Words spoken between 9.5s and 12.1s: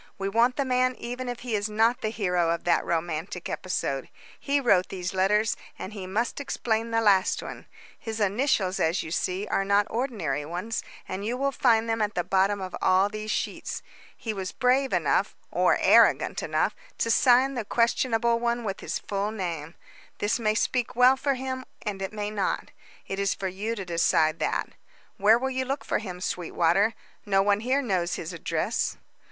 not ordinary ones, and you will find them